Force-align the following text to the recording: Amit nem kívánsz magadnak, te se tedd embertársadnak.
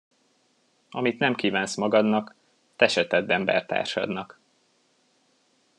Amit 0.89 1.19
nem 1.19 1.35
kívánsz 1.35 1.75
magadnak, 1.75 2.35
te 2.75 2.87
se 2.87 3.07
tedd 3.07 3.31
embertársadnak. 3.31 4.39